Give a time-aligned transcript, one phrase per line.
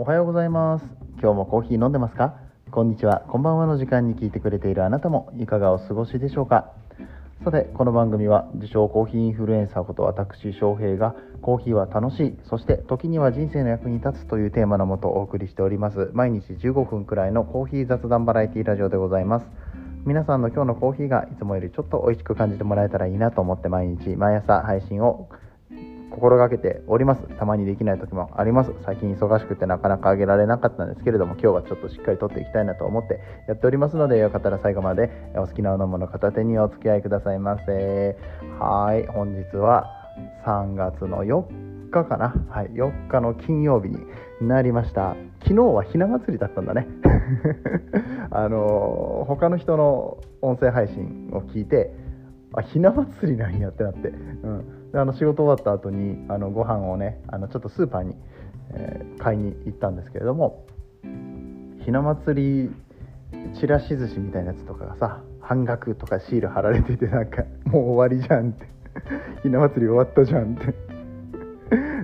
[0.00, 0.84] おはようございます。
[1.20, 2.36] 今日もコーヒー飲んでますか？
[2.70, 3.24] こんにちは。
[3.28, 6.70] こんばんはの時間に聞いてくれているあなたもいかがお過ごしでしょうか？
[7.42, 16.10] さてこの番組は自称コーヒーインフルエンサーこと私翔平がコーヒーは楽しいそして時には人生の役に立つというテーマのもとお送りしております。
[16.12, 19.46] 毎日15分くらいのコーヒー雑談バラエティラジオでございます。
[20.06, 25.28] 皆さんの今日のコーヒーがいつもよりちょっと美味しく感じてもらえたらいいなと思って毎日毎朝配信を
[26.18, 27.22] 心がけております。
[27.38, 28.72] たまにできない時もあります。
[28.84, 38.16] 最近忙しくてなかなかあげられなかったんですけれども今日はちょっとしっかりとっていきたいなと思ってやっておりますのでよかったら最後までお好きなお飲むの片手にお付き合いくださいませ。
[38.58, 39.86] はい本日は
[40.44, 42.34] 3月の4日かな。
[42.50, 43.98] はい4日の金曜日に
[44.40, 45.14] なりました。
[45.44, 46.88] 昨日はひな祭りだったんだね。
[48.30, 51.92] あの他の人の音声配信を聞いて
[52.54, 58.14] あひな祭りなんやってなって、うん、であの仕事終わった後にあのご飯をねあのちょっとスーパーに、
[58.72, 60.66] えー、買いに行ったんですけれども
[61.84, 62.70] ひな祭り
[63.58, 68.78] ちらし寿司みたいなやつとかがさ半額とかシール貼られててなんかもう終わりじゃんって。
[69.42, 70.87] ひな祭り終わったじゃんって。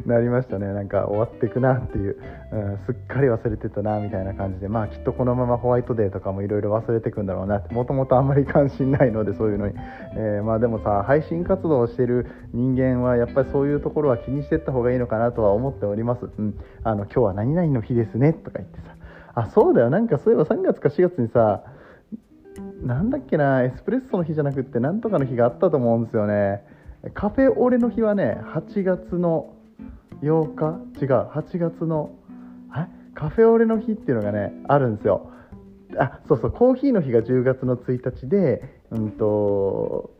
[0.06, 0.66] なりましたね。
[0.72, 2.16] なんか終わっていくなっていう、
[2.52, 4.68] うん、すっかり忘れてたなみたいな感じで。
[4.68, 7.58] まあきっとこのままホワイトデーとかもいろいろ忘れていくんだろうな。
[7.58, 9.74] ってもともとあんまり関心ないのでそういうのに、
[10.16, 18.94] えー、まあでもさ配信活動をしてる人間はやっぱりそういうところは気にしてった方がいいのかなとは思っております、うん、あの今日は何々の日ですねとか言ってさ。
[19.36, 19.90] あそうだよ。
[19.90, 21.62] なんかそういえば3月か4月にさ
[22.82, 26.62] なんだっけなエスプレッソの日じゃなくってなんとかの日があったと思うんですよね。
[27.12, 29.53] カフェオレの日はね8月の
[30.24, 31.04] 8日？
[31.04, 32.10] 違う8月の
[32.70, 35.30] あカフェオレの日っていうのがねあるんですよ。
[35.98, 40.10] あそうそうコーヒーの日が10月の1日で、うんと、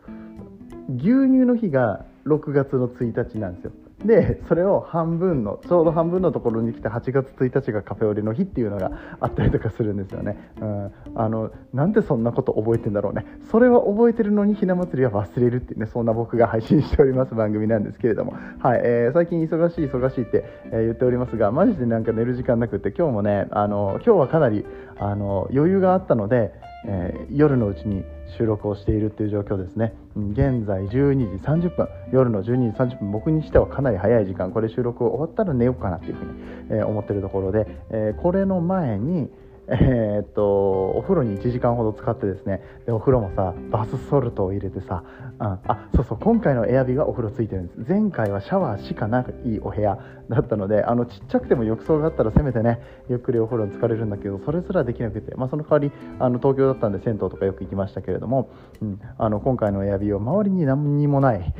[0.88, 3.72] 牛乳の日が6月の1日なんですよ。
[4.04, 13.24] でそれを半分のちょうど半分のところに来て8月1日がカフェオレの日っていうのがあったりとかするんですよね、うん、あのなんでそんなこと覚えてんだろうね。
[13.50, 18.80] それは覚えてるのにひな祭りは忘れるっていうねそんな僕が配信しております 番組なんですけれども、はい。
[18.84, 24.66] えー、最近忙しい忙しいって、えー、言っておりますがマジでなんか寝る時間なくて今日もねあの今日はかなり
[24.98, 26.52] あの余裕があったので
[26.86, 28.04] えー、夜のうちに
[28.36, 29.94] 収録をしているという状況ですね。
[30.16, 31.88] 現在12時30分。
[32.12, 33.12] 夜の12時30分。
[33.12, 34.50] 僕にしてはかなり早い時間。
[34.50, 36.30] これ収録終わったら寝ようかなというふうに、
[36.70, 39.30] えー、思っているところで、えー、これの前に
[39.68, 45.04] えー、っとお風呂に1時間ほど使ってですねでお風呂もさバスソルトを入れてさ、
[45.40, 47.88] うん、あそうそう今回のエアビーはお風呂ついてるんです。
[47.88, 49.98] 前回はシャワーしかないお部屋
[50.28, 61.54] だったのであのちっちゃくても浴槽があったらせめてねゆっくりお風呂に浸かれるんだけどそれすらできなくて、まあ、その代わりあの東京だったんで銭湯とかよく行きましたけれども、うん、あの今回のエアビーは周りに何にもない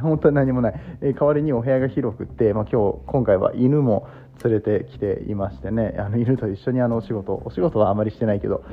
[0.00, 4.08] 本当に何もない、え代わりにお部屋が広くって、まあ、今日今回は犬も
[4.44, 8.64] 連れてきていましてねあの犬と一緒にあのお仕事お仕事はあまりしてないけど、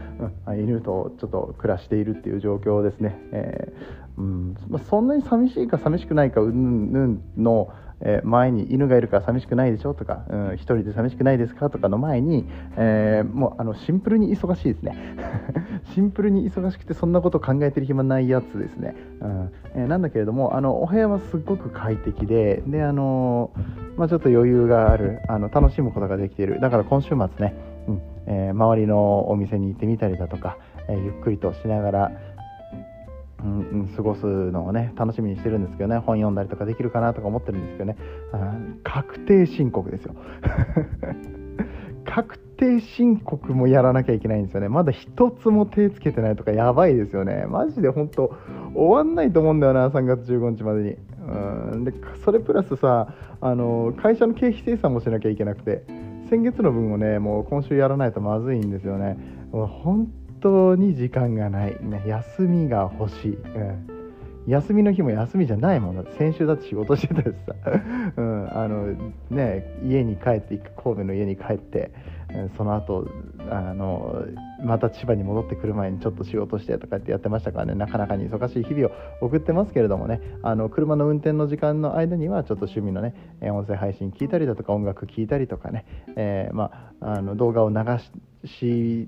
[0.48, 4.56] うん、犬とちょっと暮らしているっていう状況ですね、えー、うん、
[4.90, 7.70] そんなに寂しいか寂しくないかうんぬんの
[8.05, 9.93] えー、前に犬がいるから寂しくないでしょ？
[9.95, 11.69] とか、うん、1人で寂しくないですか？
[11.69, 12.45] とかの前に、
[12.77, 14.95] えー、もうあのシンプルに忙しいですね。
[15.93, 19.51] シンプルに忙しくてそんなこと考えてる暇ないやつですね、うん。
[19.75, 23.51] えー、なんだけれどもあのお部屋はすっごく快適でであの
[23.97, 26.59] まあ、ちょっと余裕があるあの楽しむことができている。
[26.59, 27.55] だから今週末ね、
[27.87, 30.57] うんえ周りのお店に行ってみたりだとか、
[30.89, 32.11] えゆっくりとしながら
[33.45, 37.97] うん、過ごすのをね楽しみにしてるんですけどね本読んだりとかできるかなとか思ってるんですけどね。
[38.83, 40.16] 確定申告ですよ。
[42.05, 44.69] 確定申告もやらなきゃいけないんですよね。
[44.69, 47.45] まだ一つも手つけてないとかやばいですよね。
[47.47, 48.34] マジで本当
[48.73, 50.95] 終わんないと思うんだよな3月15日までに。
[51.28, 55.84] うんでそれプラスさあの会社の経費精算もしなきゃいけなくて
[56.29, 59.17] 先月の分をねもう今週やらないとまずいんですよね。
[59.51, 60.11] 本
[60.45, 63.88] 当に時間がない、ね、休みが欲しい、うん、
[64.45, 67.56] 休みの日も休みじゃないもんだって先週だって仕事してたしさ、
[68.16, 68.93] うん、あの
[69.31, 71.90] ね家に帰って神戸の家に帰って
[72.58, 73.08] その後
[73.49, 74.26] あの
[74.64, 77.76] また千葉に戻ってくる前にちょっと仕事してとかってやってましたからね。
[77.76, 78.87] なかなかに忙しい日々
[79.22, 80.22] を送ってますけれどもね。
[80.43, 85.85] あの車の運転の時間の間にはちょっと趣味のね音声配信聞いたりだとか音楽聞いたりとかね、
[86.16, 87.76] えー、まあ、あの動画を流
[88.46, 89.08] し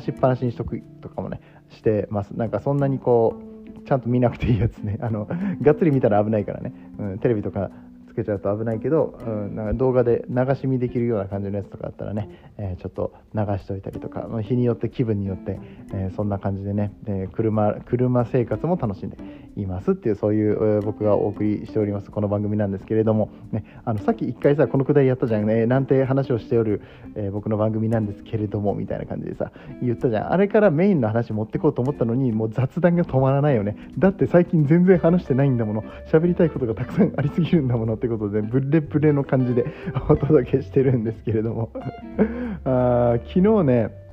[0.00, 1.40] しっぱなしにしとくとかもね
[1.70, 2.30] してます。
[2.30, 3.54] なんかそんなにこう
[3.86, 4.98] ちゃんと見なくていいやつね。
[5.00, 7.70] あのがっつり見たら危ないからね、うん、テレビとか
[8.14, 15.58] つけちゃうと危ないけど、うん、なんか動画で流し見できるような感じのやつとかあったらね、えー、ちょっと流しといたりとか、日によって気分によって、
[15.92, 19.16] えー、そんな感じでね、え、車車生活も楽しんで
[19.56, 26.82] いますっていうそういう、えー、僕がお送りしておりますこの番組なんですけれども、ね、あのさっき一回さこのくだりやったじゃんねなんて話をしておる、
[27.16, 29.52] え、僕の番組なんですけれどもみたいな感じでさ
[29.82, 30.32] 言ったじゃん。
[30.32, 33.76] あれからメインの話持ってこうと思ったのにもう雑談が止まらないよね。
[33.98, 35.84] だって最近全然話してないんだもの。
[36.10, 39.64] 喋りたいことがたくさんありすぎるんだものってってことでブレブレの感じで
[40.08, 41.70] お届けしてるんですけれども。
[42.64, 44.04] あ昨日ね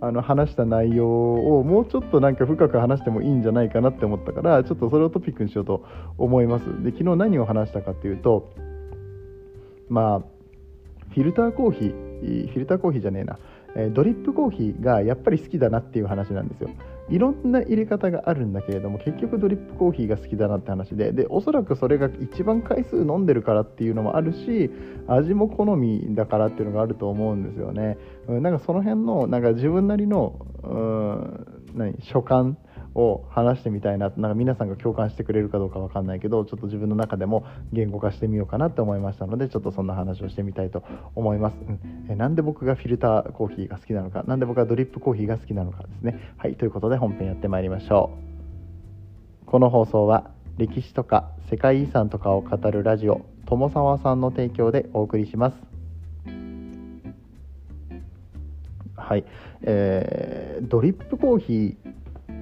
[0.00, 5.84] あの話した内容をもうちょっとなんか深く話してもいいんじゃないかなって思ったからちょっとそれをトピックにしようと
[6.18, 6.82] 思います。
[6.82, 8.50] で昨日何を話したかっていうと
[9.88, 10.20] まあ
[11.10, 13.38] フィルターコーヒーフィルターコーヒーじゃねえな。
[13.94, 16.68] ドリップコーヒーがやっぱり好きだなっていう話なんですよ。
[17.08, 24.70] いろんな入れ方があるんだけれども結局ドリップコーヒーが好きだなって話ででおそらくそれが一番回数飲んでるからっていうのもあるし
[25.08, 27.98] 味も好みだからっていうのがあると思うんですよね。
[28.28, 32.56] なんかその辺のなんか自分なりのうん何所感
[32.94, 40.82] を話してみたいななんか皆さんが共感してくれるかどうか分かんないけどちょっと自分の中でも言語化してみようかなって思いましたのでちょっとそんな話をしてみたいと
[41.14, 46.34] 思います、うん、えなんで僕がフィルターコーヒーが好きなのか何で僕がドリップコーヒーが好きなのかですね。
[46.36, 48.10] はいということで本編やってまいりましょ
[49.42, 49.46] う。
[49.46, 55.56] この放送は歴史とか世界遺産とかを語るラジオ友沢さんの提供でお送りします。
[58.96, 59.24] はい、
[59.62, 61.81] えー、ドリップコーヒー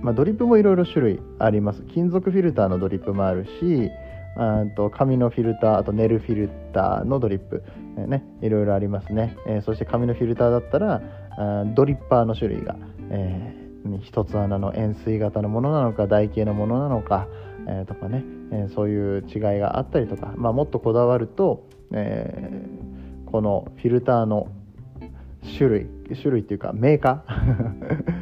[0.03, 1.83] まあ、ドリップもいろいろ種類あります。
[1.83, 3.91] 金属フィルターのドリップもあるし
[4.37, 7.63] あと紙のフィルターあとネルフィルターのドリップ、
[7.99, 11.03] えー、ね、いろいろありますね、えー、そして紙のフィルターだったら
[11.37, 12.77] あドリッパーの種類が、
[13.11, 17.27] えー、一つ穴の円錐型のものなのか台形のものなのか、
[17.67, 22.67] えー、とかね、えそういう違いがあったりとか、まあ、もっとこだわると、え
[23.27, 24.49] このフィルターの
[25.57, 28.20] 種類種類っていうかメーカー、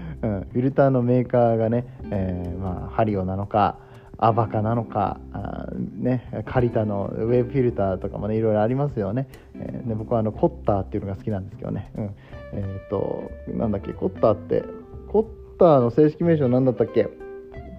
[0.58, 3.78] フィルターのメーカーがね、えー、まあ、ハリオなのか
[4.16, 12.10] アバカなのかあ、ね、カリタのウェーブフィルターとかもねいろいろありますよね、えー、で僕はあのコッターっていうのが好きなんですけどね、うん。
[12.54, 14.64] えーと、なんだっけコッターって
[15.06, 17.08] コッターの正式名称なんだったっけ？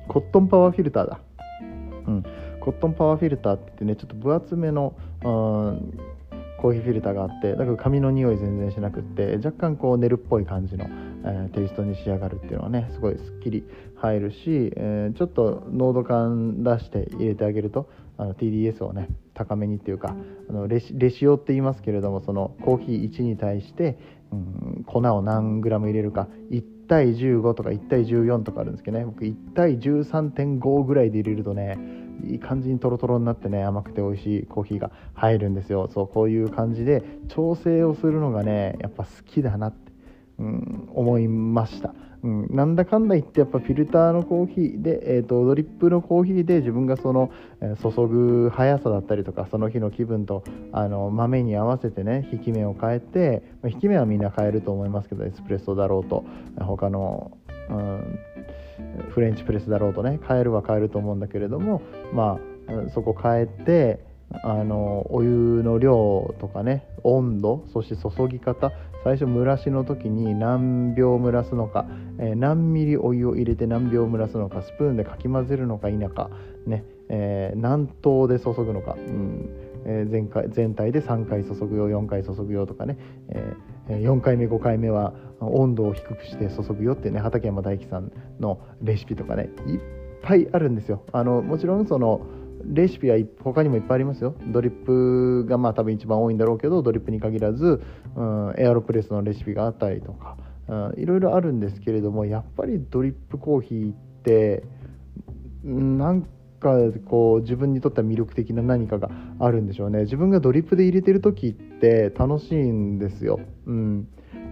[0.07, 1.19] コットンパワーフィルターだ、
[2.07, 2.23] うん、
[2.61, 4.93] コットンパワーフィルターってねちょっと分厚めの、
[5.25, 5.99] うん
[6.61, 10.89] コーヒーフィルターがあってだから髪の匂い全然しなくって若干こうネルっぽい感じの、
[11.23, 13.63] えー、テイストに仕上がるっていうのはねすごいすっきり
[13.95, 20.15] 入るし、えー、ちょっと濃度感出して入れてあげるとあの TDS をね高めにっていうか
[20.49, 23.97] あのレシレシオって言いますけれどもそのコーヒー1に対して、
[24.31, 31.77] うん、粉を何グラム入れるか1対15とか1対14とかあるんですけどね僕1対13.5ぐらいで入れるとね
[32.25, 35.89] いい感じにトロトロになってね甘くて美味しいコーヒーが入るんですよ。
[35.93, 39.88] そうこういう感じで調整をするのがねやっぱ好きだなって、
[40.39, 41.93] うん、思いました、
[42.23, 47.31] うん、なんだかんだ言ってやっぱフィルターのコーヒーで、えーと、ドリップのコーヒーで自分がその、
[47.61, 56.25] えー、注ぐ速さだったりとかその日の気分とあの豆に合わせてね引き目を変えて、まあ、引き目はみんな変えると思いますけどエスプレッソだろうと
[56.59, 57.31] 他の、
[57.69, 58.19] うん
[59.11, 61.81] フレンチプレスだろうとね変えるは変えると思うんだけれども
[62.13, 63.99] まあそこ変えて
[64.43, 68.71] あのお湯の量とかね温度そして注ぎ方
[69.03, 71.87] 最初蒸らしの時に何秒蒸らすのか、
[72.19, 76.29] えー、何ミリお湯を入れて何秒蒸らすのかスプーンでかき混ぜるのか否か、
[76.67, 79.49] ねえー、何等で注ぐのか、うん
[79.85, 82.97] えー、全回全体で3回注ぐよ4回注ぐよとかね、
[83.29, 89.79] えー、4回目5回目は温度を低くして注ぐよってね畠山大樹さんのレシピとかねいっ
[90.21, 91.03] ぱいあるんですよ。
[91.13, 92.21] あのもちろんその
[92.63, 94.35] レシピは他にもいっぱいありますよ。
[94.47, 97.81] ドリップがまあ多分一番多いんだろうけどドリップに限らず、
[98.15, 100.37] うん、エアロプレスのレシピがあったりとか、
[100.67, 104.63] うん、いろいろあるんですけれどもやっぱりドリップコーヒーって
[105.63, 106.21] なん
[106.59, 106.75] か
[107.05, 110.01] こう自分にとっては魅力的な何かがあるんでしょうね。
[110.01, 114.07] 自分がドリップで入れてる時って楽しいんですよ、うん、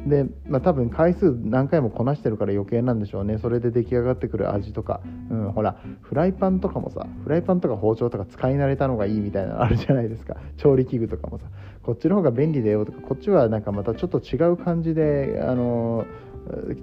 [0.10, 3.38] で、まあ、多分回数何回もこなしてるから余計なんでしょうね。
[3.38, 10.38] それで出来上がってくる味とか、うん、ほらフライパンとかもさフライパンとか包丁とか使い慣れたのがいいみたいなのあるじゃないですか。
[10.58, 11.46] 調理器具とかもさ。
[11.88, 16.06] こっちの方が便利だよとかこっちはなんかまたちょっと違う感じであの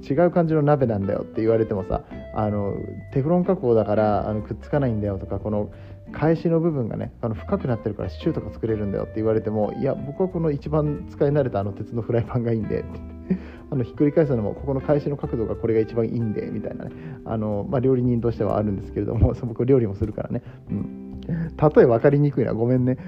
[0.09, 2.05] 違う感じの鍋なんだよって言われてもさ
[2.35, 2.75] あの
[3.13, 5.71] テフロン加工だからあのくっつかないんだよとかこの
[6.13, 13.01] 返しの部分がねあの深くなってるからシチューとか作れるんだよって言われてもいや僕はこの一番使い慣れたあの鉄のフライパンがいいんでって
[13.71, 16.91] あのひっくり返すのもここの返しの角度がこれが一番いいんでみたいなね。
[17.25, 22.53] あの、まあ、料理人としてはあるんですけれども 僕料理もするからね、うん、例え分かりにくいな。
[22.53, 22.99] ごめんね。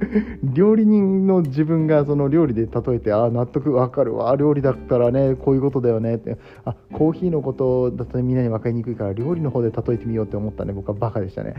[0.42, 4.34] 料理人の自分がその料理で例えてあ納得わかるわ。
[4.36, 6.16] 料理だったらねこういうことだよね。
[6.16, 6.38] って。
[6.64, 10.72] あコーヒーのことだとみんなに分かりにくいから料理の方で例えてみようって思ったね。
[10.72, 11.54] 僕はバカでしたね。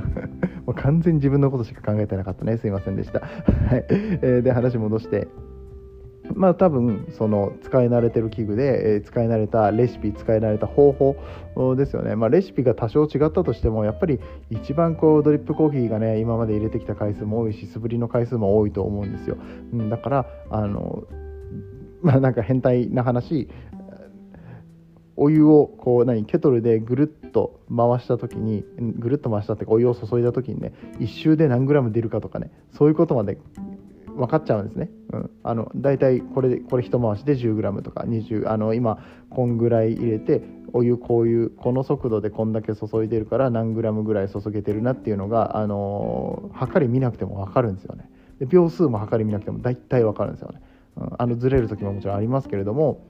[0.66, 2.56] もう完全に自分のことしか考えてなかったね。
[2.56, 3.26] すいませんでした、は
[3.76, 3.84] い。
[3.90, 5.28] えー、で話戻して。
[6.32, 14.18] まあ多分その使い慣れてる器具で、え、使い慣れたレシピ使い慣れた方法ですよね、まあ、レシピが多少違ったとしてもやっぱり
[14.50, 19.36] 一番こうドリップコーヒーがね今まで入れてきた回数も多いし素振りの回数も多いと思うんですよ、
[19.72, 21.04] うん、だからあの
[22.02, 23.48] まあなんか変態な話
[25.16, 28.64] お湯をこう何ケトルでぐるっと回した時に
[28.98, 33.38] ぐるっと回したってお湯を注いだ時にね1周で何グラム出るかとかねそういうことまで
[34.16, 34.90] 分かっちゃうんですね。
[35.12, 38.98] うん、あの大体これこれ一回しで 10g とか20あの今
[39.30, 40.42] こんぐらい入れて
[40.72, 48.10] お湯こういうこの速度でこんだけ注いでるから何グラムぐらい注げてるなっていうのが、あの測り見なくても分かるんですよね。
[48.40, 50.60] で秒数も測り見なくても大体分かるんですよね。
[50.96, 53.06] うん、あのずれる時ももちろんありますけれども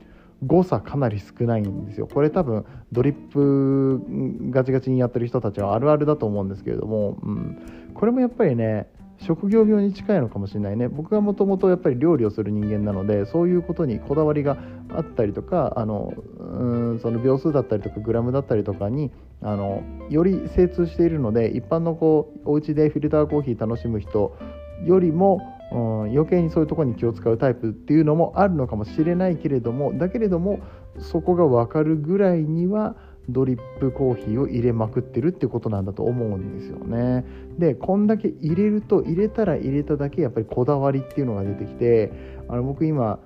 [0.46, 2.06] 誤差かなり少ないんですよ。
[2.06, 4.02] これ多分ドリップ
[4.50, 10.88] ガチガチにやってる人たちはあるあるだと思うんですけれども、うん、これもやっぱりね職業病に近いのかもしれないね。
[10.88, 14.58] 僕はもともとやっぱり料理をする人間なのでそういうことにこだわりが
[14.90, 24.36] あったりとかあのうんその秒数だったりとかグラムだったりとかにあのより精通しているので一般のこうお家でフィルターコーヒー楽しむ人
[24.84, 25.40] よりも、
[25.72, 30.60] うん、余計にそういうところに気を使うタイプっていうのもあるのかもしれないけれどもだけれども
[30.98, 32.96] そこが分かるぐらいには
[33.28, 37.24] ドリップコーヒーを入れまくってるってことなんだと思うんですよね。
[37.58, 42.12] でこんだけ入れると入れたら入れただけやっぱりこだわりっていうのが出てきて
[42.48, 43.18] あの僕今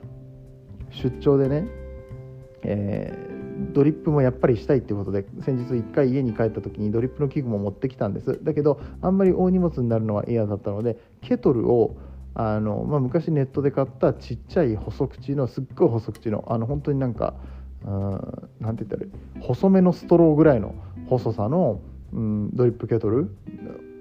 [0.91, 1.67] 出張でね、
[2.63, 11.97] えー、ドリップもやっぱりしたいってことで先日1回家に帰った時にドリップの器具も持ってきたんですだけどあんまり大荷物になるのは嫌だったのでケトルを
[12.35, 17.35] あの、まあ、昔ネットで買ったちっちゃい細口のすっごい細口のあの本当になんか
[17.85, 19.07] 何て言ったら
[19.41, 20.75] 細めのストローぐらいの
[21.07, 21.81] 細さの、
[22.13, 23.31] うん、ドリップケトル？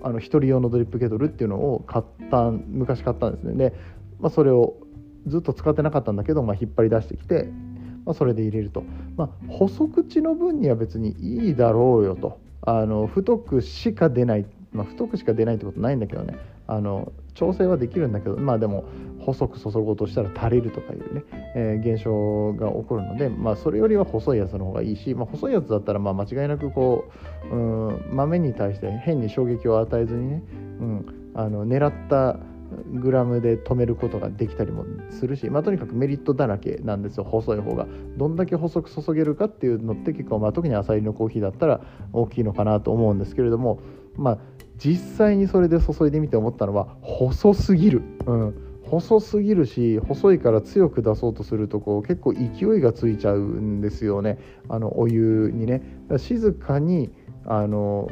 [0.04, 3.54] あの1人用のドリップケトルっていうのを買った昔買ったんですね。
[3.56, 3.76] で、
[4.20, 4.76] まあ、それを
[5.26, 7.50] ずっと使ってなかったんだけど、まあ、引っ張り出してきて、
[8.06, 8.84] まあ、それで入れると、
[9.16, 12.40] まあ、細口の分には別にいいだろうよと。
[12.62, 16.38] あの太くしか出ない、まあ、太くしか出ないってことないんだけどね。
[16.68, 18.86] あの調整はできるんだけどまあでも
[19.20, 21.24] 細く注ごうとしたら垂れるとかいうね、
[21.56, 27.12] えー、現象が起こるので、まあ、それよりは細いやつの方がいいし、まあ、細いやつだったらまあ間違いなくこ
[27.52, 30.44] う、うん、豆に対して変に衝撃を与えずにね、
[30.80, 32.40] うん、あの狙った
[33.00, 37.88] グラムで止めることができたりもするし、まあ、とにかくメリットだらけなんですよ細い方が。
[38.18, 41.82] どんだけ細く注げるかっていうのって結構、まあ、特にアサリのコーヒーだったら
[42.14, 43.80] 大きいのかなと思うんですけれども
[44.16, 44.38] まあ
[44.78, 54.38] 実際にそれで注いでみて思ったのは細すぎる、うん、細すぎるし細いから強く出そうとするとこう結構勢いがついちゃうんですよね。
[54.70, 55.82] あのお湯にね。
[56.18, 57.12] 静かに
[57.46, 58.10] あの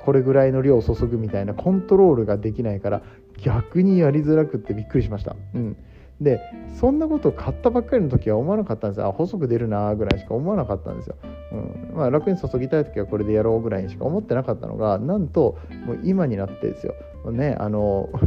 [0.00, 3.02] これぐらいの量を注ぐみたいなコントロールができないから
[3.42, 5.36] 逆にやりづらくってびっくりしました。
[5.54, 5.76] うん。
[6.20, 6.40] で
[6.78, 9.06] そんなことを買ったばっかりの時は思わなかったんですよ。
[9.06, 11.16] あ細く出るなぐらいしか思わなかったんですよ、
[11.52, 11.90] うん。
[11.94, 16.94] まあ、楽に注ぎたい時はこれでやろうぐらいにしか思ってなかったのがなんともう今になってですよ。
[17.32, 18.10] ねあの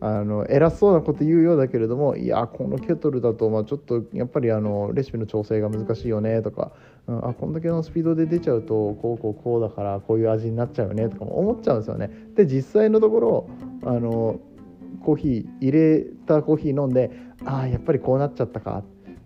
[0.00, 6.70] あの偉そうなこと言うようだけれどもいやこのケトルだとまあちょっとやっぱりあのレシピの調整が難しいよねとか、
[7.08, 12.10] うん、あこんだけのスピードで出ちゃうとこうこうこうだからこういう味になっちゃうよねとかも思っちゃうんですよね。
[12.36, 13.48] で実際のところ
[13.84, 14.38] あの
[15.04, 17.10] コーヒー入れたコーヒー飲んで
[17.44, 18.82] ああやっぱりこうなっちゃったか。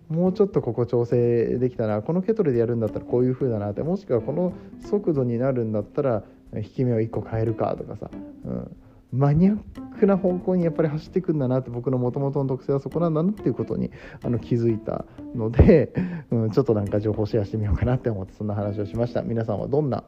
[0.09, 2.01] もうちょっとここ調整できたな。
[2.03, 3.81] このケトルでやるんだったらこういう風だなって。
[3.81, 6.23] もしくはこの速度になるんだったら
[6.55, 8.11] 引き目を1個変えるかとかさ、
[8.45, 8.75] うん、
[9.11, 9.57] マニアッ
[9.99, 13.91] クな方向にやっぱり走っていくんだなって僕のもともとの特性はそこなんだなっていうことに
[14.23, 15.93] あの気づいたので、
[16.31, 19.21] うん、ちょっとなんか情報シェアしてみようかなって思ってそんな話をしました。
[19.21, 20.03] 皆さんはどんな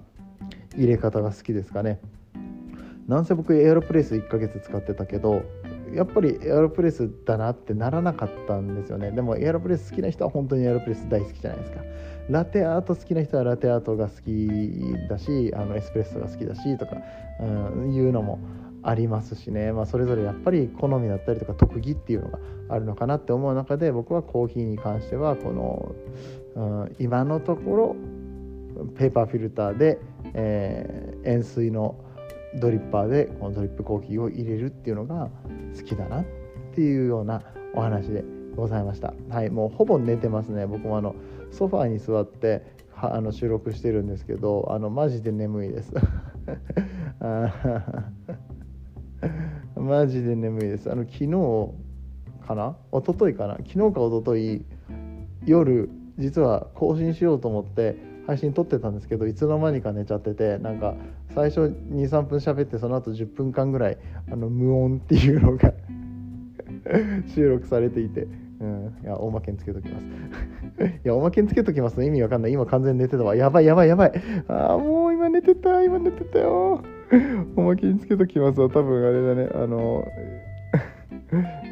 [0.76, 2.00] 入れ方が好きですかね？
[3.08, 5.44] なんせ僕エアロプレス1ヶ月使ってたけど
[5.94, 9.12] やっぱりエアロプレスだなってならなかったんですよね。
[9.12, 11.82] でもエアロプレス好きな人は本当にエアロプレス大好きじゃないですか。
[12.30, 14.50] ラテアート好きな人はラテアートが好き
[15.08, 16.98] だしあのエスプレッソが好きだしとか、
[17.40, 18.40] うん、いうのも
[18.82, 25.96] ありますしね、まあ、それぞれやっぱり好みだったりとか特技っていうのがあるのかなって思う中で僕はコーヒーに関してはこの、
[26.56, 27.96] うん、今のところ
[28.98, 30.00] ペーパーフィルターで、
[30.34, 31.96] えー、塩水の
[32.60, 35.30] ドリッパーでこのドリップコーヒーを入れるっていうのが
[35.78, 36.26] 好きだなっ
[36.74, 37.42] ていうような
[37.74, 38.24] お話で
[38.56, 39.14] ございました。
[39.30, 40.66] はいもうほぼ寝てますね。
[40.66, 41.16] 僕もあの
[41.52, 42.64] ソファーに座って
[42.96, 45.94] あの収録してるんですけどあのマジで眠いです。
[49.76, 50.92] マジで眠いです。
[50.92, 51.30] あの昨日
[52.48, 52.78] かな？
[52.92, 53.58] 一昨日かな？
[53.58, 54.66] 昨日か一昨日
[55.46, 57.96] 夜実は更新しようと思って
[58.28, 60.96] 配信撮ってたんですけどいつの間にか寝ちゃっててなんか
[61.34, 63.98] 最初23分喋ってその後10分間ぐらい
[64.32, 65.74] あの無音っていうのが
[67.34, 68.28] 収録されていて、
[68.60, 70.06] うん、いやおまけにつけときます。
[70.86, 72.52] いやおまけにつけときます意味わかんない。
[72.52, 73.36] 今完全に寝てたわ。
[73.36, 74.12] やばいやばいやばい。
[74.48, 76.82] ああもう今寝てた今寝てたよ。
[77.56, 78.70] おまけにつけときますわ。
[78.70, 79.50] 多分あれだね。
[79.54, 80.06] あの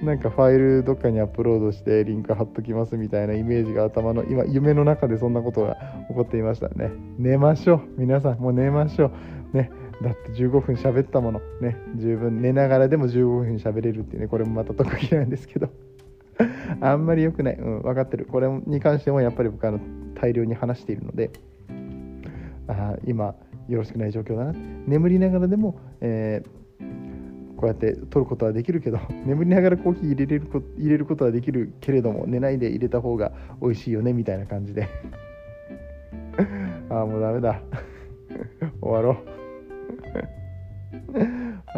[0.03, 5.75] なんかファイルどっかにアップロードしてリンク貼っときますみたいなイメージが頭の今夢の中でそんなことが
[6.09, 6.91] 起こっていましたね。
[7.17, 7.81] 寝ましょう。
[7.97, 9.11] 皆さんもう寝ましょ
[9.53, 9.57] う。
[9.57, 9.71] ね。
[10.01, 11.39] だって15分喋ったもの。
[11.61, 11.77] ね。
[11.95, 12.41] 十分。
[12.41, 14.27] 寝ながらでも15分喋れるっていうね。
[14.27, 15.69] これもまた特技なんですけど。
[16.81, 18.25] あんまり良くない、うん、分かってる。
[18.25, 19.79] これに関してもやっぱり僕は
[20.15, 21.31] 大量に話しているので。
[22.67, 23.35] あ今
[23.69, 24.53] よろしくない状況だな。
[24.85, 26.62] 眠りながらでも、えー、
[27.63, 34.85] こうやって取ることはできるけど 眠りながらコーヒー入れれるこ入れることはできるけれども寝ないで入れた方が美味しいよねみたいな感じで。
[36.89, 37.61] ああもうダメだ。
[38.81, 39.15] 終わろう。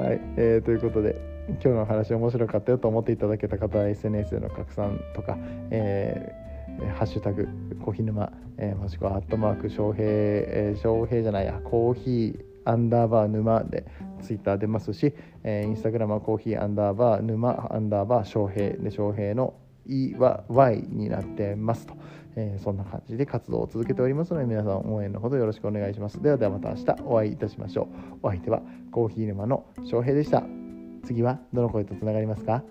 [0.02, 1.16] はい、えー、ということで
[1.50, 5.38] 今日の話面白かったよと思っていただけた方は SNS での拡散とか、
[5.70, 7.48] えー、ハッシュタグ
[7.84, 13.86] コーヒー沼、えー、もしくはアットマーク翔平、えー、翔平じゃないやコーヒーアンダーバー沼で
[14.22, 19.54] ツイッター出ますし、えー、インスタグラムはコーヒーアンダーバー沼アンダーバー翔平で翔平の
[19.86, 21.94] E は Y になってますと、
[22.36, 26.22] えー、そんな感じで活動を続けておりますので皆さん応援のほどよろしくお願いします。
[26.22, 28.18] ではではまた明日お会いいたしましょう。
[28.24, 30.44] お相手はコーヒー沼の翔平でした。
[31.06, 32.64] 次はどの声とつながりますか？